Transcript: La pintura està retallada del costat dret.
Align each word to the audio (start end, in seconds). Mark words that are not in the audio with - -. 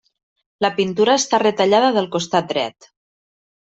La 0.65 0.71
pintura 0.79 1.19
està 1.23 1.41
retallada 1.45 1.95
del 2.01 2.11
costat 2.19 2.53
dret. 2.57 2.93